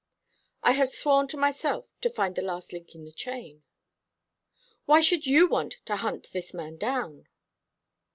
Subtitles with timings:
[0.63, 3.61] "I have sworn to myself to find the last link in the chain."
[4.87, 7.27] "Why should you want to hunt this man down?"